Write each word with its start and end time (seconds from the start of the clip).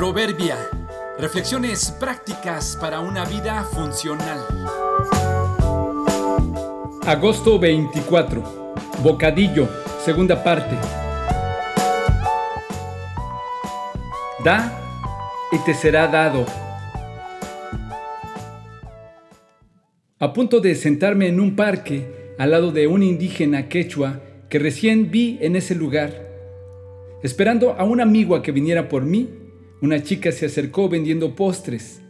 Proverbia. 0.00 0.56
Reflexiones 1.18 1.90
prácticas 1.90 2.74
para 2.80 3.00
una 3.00 3.26
vida 3.26 3.62
funcional. 3.64 4.38
Agosto 7.04 7.58
24. 7.58 8.72
Bocadillo, 9.02 9.68
segunda 10.02 10.42
parte. 10.42 10.74
Da 14.42 14.72
y 15.52 15.58
te 15.66 15.74
será 15.74 16.08
dado. 16.08 16.46
A 20.18 20.32
punto 20.32 20.60
de 20.60 20.76
sentarme 20.76 21.28
en 21.28 21.38
un 21.38 21.54
parque 21.54 22.34
al 22.38 22.52
lado 22.52 22.72
de 22.72 22.86
un 22.86 23.02
indígena 23.02 23.68
quechua 23.68 24.22
que 24.48 24.58
recién 24.58 25.10
vi 25.10 25.36
en 25.42 25.56
ese 25.56 25.74
lugar, 25.74 26.26
esperando 27.22 27.74
a 27.74 27.84
un 27.84 28.00
amigo 28.00 28.40
que 28.40 28.50
viniera 28.50 28.88
por 28.88 29.04
mí, 29.04 29.39
una 29.82 30.02
chica 30.02 30.30
se 30.30 30.46
acercó 30.46 30.90
vendiendo 30.90 31.34
postres. 31.34 32.02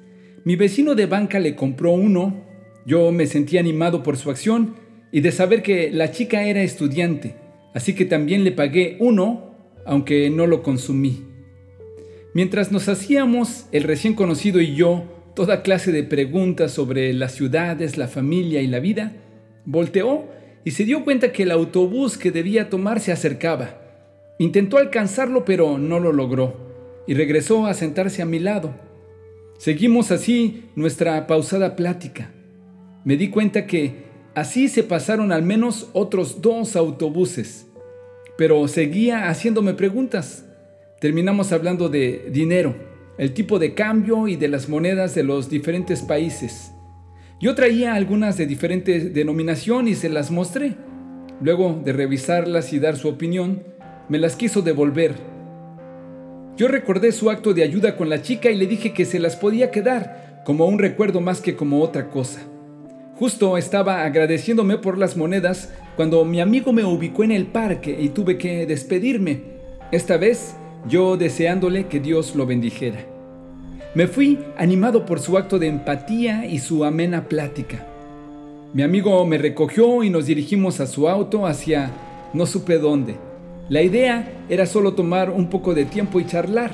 Mi 0.45 0.57
vecino 0.57 0.97
de 0.97 1.07
banca 1.07 1.39
le 1.39 1.55
compró 1.55 1.93
uno. 1.93 2.45
Yo 2.85 3.13
me 3.13 3.27
sentí 3.27 3.59
animado 3.59 4.03
por 4.03 4.17
su 4.17 4.31
acción 4.31 4.75
y 5.13 5.21
de 5.21 5.31
saber 5.31 5.63
que 5.63 5.91
la 5.93 6.11
chica 6.11 6.45
era 6.45 6.63
estudiante, 6.63 7.37
así 7.75 7.95
que 7.95 8.05
también 8.05 8.43
le 8.43 8.53
pagué 8.53 8.97
uno, 9.01 9.55
aunque 9.87 10.31
no 10.31 10.47
lo 10.47 10.63
consumí. 10.63 11.25
Mientras 12.35 12.73
nos 12.73 12.89
hacíamos, 12.89 13.67
el 13.71 13.85
recién 13.85 14.15
conocido 14.15 14.61
y 14.61 14.75
yo, 14.75 15.05
toda 15.35 15.63
clase 15.63 15.93
de 15.93 16.03
preguntas 16.03 16.73
sobre 16.73 17.13
las 17.13 17.33
ciudades, 17.33 17.97
la 17.97 18.09
familia 18.09 18.63
y 18.63 18.67
la 18.67 18.81
vida, 18.81 19.13
volteó 19.65 20.25
y 20.65 20.73
se 20.73 20.85
dio 20.85 21.05
cuenta 21.05 21.33
que 21.33 21.45
el 21.45 21.51
autobús 21.51 22.19
que 22.19 22.31
debía 22.31 22.69
tomar 22.69 23.01
se 23.01 23.13
acercaba. 23.13 23.81
Intentó 24.39 24.79
alcanzarlo 24.79 25.45
pero 25.45 25.79
no 25.79 26.01
lo 26.01 26.13
logró 26.13 26.70
y 27.07 27.15
regresó 27.15 27.67
a 27.67 27.75
sentarse 27.75 28.23
a 28.23 28.27
mi 28.27 28.39
lado. 28.39 28.75
Seguimos 29.59 30.11
así 30.11 30.65
nuestra 30.75 31.27
pausada 31.27 31.77
plática. 31.77 32.33
Me 33.05 33.17
di 33.17 33.29
cuenta 33.29 33.67
que 33.67 34.05
así 34.35 34.69
se 34.69 34.83
pasaron 34.83 35.33
al 35.33 35.43
menos 35.43 35.91
otros 35.93 36.41
dos 36.41 36.77
autobuses, 36.77 37.67
pero 38.39 38.67
seguía 38.69 39.29
haciéndome 39.29 39.75
preguntas. 39.75 40.47
Terminamos 41.01 41.53
hablando 41.53 41.89
de 41.89 42.31
dinero, 42.31 42.75
el 43.19 43.35
tipo 43.35 43.59
de 43.59 43.75
cambio 43.75 44.29
y 44.29 44.37
de 44.37 44.49
las 44.49 44.69
monedas 44.69 45.15
de 45.15 45.25
los 45.25 45.51
diferentes 45.51 46.03
países. 46.03 46.73
Yo 47.41 47.55
traía 47.55 47.95
algunas 47.95 48.37
de 48.37 48.47
diferentes 48.47 49.15
denominación 49.15 49.89
y 49.89 49.95
se 49.95 50.11
las 50.11 50.31
mostré. 50.31 50.75
Luego 51.41 51.81
de 51.85 51.93
revisarlas 51.95 52.73
y 52.75 52.79
dar 52.79 52.97
su 52.97 53.09
opinión, 53.09 53.63
me 54.11 54.19
las 54.19 54.37
quiso 54.37 54.61
devolver 54.61 55.15
yo 56.57 56.69
recordé 56.69 57.13
su 57.13 57.31
acto 57.31 57.55
de 57.55 57.63
ayuda 57.63 57.97
con 57.97 58.09
la 58.09 58.23
chica 58.23 58.51
y 58.51 58.57
le 58.57 58.67
dije 58.67 58.93
que 58.93 59.05
se 59.05 59.19
las 59.19 59.37
podía 59.37 59.71
quedar, 59.71 60.43
como 60.45 60.67
un 60.67 60.79
recuerdo 60.79 61.21
más 61.21 61.41
que 61.41 61.57
como 61.57 61.83
otra 61.83 62.11
cosa. 62.11 62.41
Justo 63.15 63.57
estaba 63.57 64.05
agradeciéndome 64.05 64.79
por 64.79 64.97
las 64.97 65.17
monedas 65.17 65.71
cuando 65.97 66.25
mi 66.25 66.41
amigo 66.41 66.73
me 66.73 66.85
ubicó 66.85 67.25
en 67.25 67.33
el 67.33 67.47
parque 67.47 67.97
y 68.01 68.09
tuve 68.11 68.39
que 68.39 68.67
despedirme, 68.67 69.43
esta 69.93 70.17
vez 70.17 70.55
yo 70.89 71.17
deseándole 71.17 71.87
que 71.87 72.01
Dios 72.01 72.35
lo 72.35 72.47
bendijera. 72.47 73.01
Me 73.95 74.07
fui 74.07 74.39
animado 74.57 75.05
por 75.05 75.21
su 75.21 75.37
acto 75.37 75.59
de 75.59 75.67
empatía 75.67 76.47
y 76.47 76.61
su 76.61 76.85
amena 76.85 77.29
plática. 77.29 77.87
Mi 78.73 78.83
amigo 78.83 79.27
me 79.27 79.37
recogió 79.37 80.05
y 80.05 80.11
nos 80.11 80.27
dirigimos 80.27 80.81
a 80.81 80.87
su 80.87 81.09
auto 81.09 81.45
hacia 81.47 81.91
no 82.33 82.47
supe 82.47 82.79
dónde. 82.79 83.17
La 83.71 83.83
idea 83.83 84.29
era 84.49 84.67
solo 84.67 84.95
tomar 84.95 85.31
un 85.31 85.47
poco 85.47 85.75
de 85.75 85.85
tiempo 85.85 86.19
y 86.19 86.27
charlar. 86.27 86.73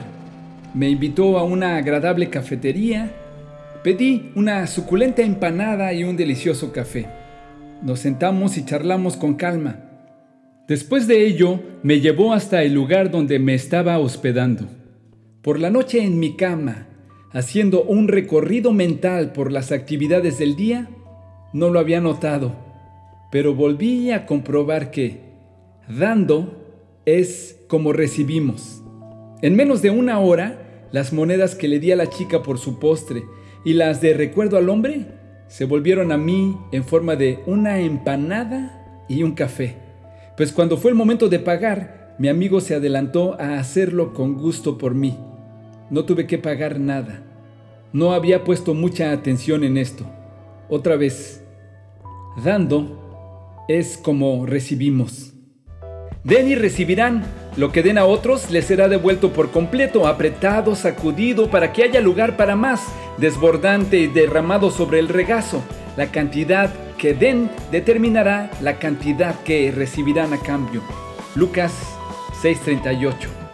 Me 0.72 0.89
invitó 0.89 1.38
a 1.38 1.44
una 1.44 1.77
agradable 1.77 2.30
cafetería. 2.30 3.12
Pedí 3.84 4.32
una 4.34 4.66
suculenta 4.66 5.20
empanada 5.20 5.93
y 5.93 6.04
un 6.04 6.16
delicioso 6.16 6.72
café. 6.72 7.06
Nos 7.82 8.00
sentamos 8.00 8.56
y 8.56 8.65
charlamos 8.65 9.19
con 9.19 9.34
calma. 9.34 9.76
Después 10.66 11.06
de 11.06 11.26
ello, 11.26 11.60
me 11.82 12.00
llevó 12.00 12.32
hasta 12.32 12.62
el 12.62 12.72
lugar 12.72 13.10
donde 13.10 13.38
me 13.38 13.53
estaba 13.53 13.99
hospedando. 13.99 14.66
Por 15.43 15.60
la 15.60 15.69
noche 15.69 16.03
en 16.03 16.19
mi 16.19 16.34
cama, 16.34 16.87
haciendo 17.31 17.82
un 17.82 18.09
recorrido 18.09 18.72
mental 18.72 19.32
por 19.32 19.53
las 19.53 19.70
actividades 19.70 20.38
del 20.38 20.56
día, 20.56 20.88
no 21.53 21.69
lo 21.69 21.78
había 21.78 22.00
notado, 22.00 22.56
pero 23.31 23.54
volví 23.54 24.10
a 24.12 24.25
comprobar 24.25 24.91
que, 24.91 25.20
dando, 25.88 26.66
es 27.06 27.61
como 27.69 27.93
recibimos. 27.93 28.83
En 29.41 29.55
menos 29.55 29.81
de 29.81 29.91
una 29.91 30.19
hora, 30.19 30.89
las 30.91 31.12
monedas 31.12 31.55
que 31.55 31.69
le 31.69 31.78
di 31.78 31.93
a 31.93 31.97
la 31.97 32.11
chica 32.11 32.43
por 32.43 32.59
su 32.59 32.78
postre 32.81 33.25
y 33.65 33.75
las 33.75 34.00
de 34.00 34.12
recuerdo 34.12 34.59
al 34.59 34.69
hombre 34.69 35.06
se 35.47 35.65
volvieron 35.65 36.11
a 36.11 36.17
mí 36.17 36.59
en 36.72 36.84
forma 36.84 37.15
de 37.15 37.39
una 37.47 37.78
empanada 37.78 39.05
y 39.09 39.22
un 39.22 39.33
café. 39.33 39.77
Pues 40.37 40.53
cuando 40.53 40.77
fue 40.77 40.91
el 40.91 40.97
momento 40.97 41.28
de 41.28 41.39
pagar, 41.39 42.17
mi 42.19 42.28
amigo 42.28 42.61
se 42.61 42.75
adelantó 42.75 43.41
a 43.41 43.59
hacerlo 43.59 44.12
con 44.12 44.34
gusto 44.34 44.77
por 44.77 44.94
mí. 44.94 45.17
No 45.91 46.05
tuve 46.05 46.27
que 46.27 46.38
pagar 46.38 46.81
nada. 46.81 47.23
No 47.93 48.12
había 48.12 48.43
puesto 48.43 48.75
mucha 48.75 49.12
atención 49.12 49.62
en 49.62 49.77
esto. 49.77 50.05
Otra 50.69 50.97
vez, 50.97 51.44
dando 52.43 53.65
es 53.69 53.97
como 53.97 54.44
recibimos. 54.44 55.35
Den 56.26 56.48
y 56.48 56.56
recibirán. 56.56 57.22
Lo 57.56 57.70
que 57.70 57.84
den 57.84 57.98
a 57.98 58.04
otros 58.04 58.50
les 58.50 58.66
será 58.66 58.88
devuelto 58.88 59.32
por 59.32 59.53
completo, 59.53 60.09
apretado, 60.09 60.75
sacudido, 60.75 61.48
para 61.50 61.72
que 61.72 61.84
haya 61.84 62.00
lugar 62.00 62.37
para 62.37 62.56
más, 62.56 62.82
desbordante 63.16 63.98
y 64.00 64.09
derramado 64.09 64.72
sobre 64.72 64.98
el 64.98 65.09
regazo. 65.09 65.62
La 65.97 66.10
cantidad 66.10 66.75
que 66.98 67.14
den 67.14 67.48
determinará 67.70 68.50
la 68.60 68.81
cantidad 68.81 69.41
que 69.44 69.70
recibirán 69.70 70.32
a 70.32 70.38
cambio. 70.38 70.82
Lucas 71.37 71.72
6:38 72.43 73.45